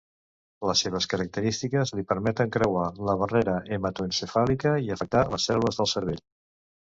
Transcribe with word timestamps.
Les 0.67 0.79
seves 0.85 1.07
característiques 1.09 1.91
li 1.99 2.05
permeten 2.13 2.53
creuar 2.55 2.87
la 3.09 3.15
barrera 3.23 3.55
hematoencefàlica 3.77 4.71
i 4.87 4.89
afectar 4.97 5.21
les 5.35 5.45
cèl·lules 5.51 5.81
del 5.83 5.93
cervell. 5.93 6.25